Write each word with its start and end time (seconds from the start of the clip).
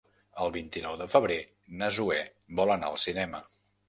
El 0.43 0.47
vint-i-nou 0.53 0.95
de 1.01 1.05
febrer 1.11 1.37
na 1.81 1.89
Zoè 1.97 2.17
vol 2.61 2.73
anar 2.77 2.89
al 2.91 2.99
cinema. 3.03 3.43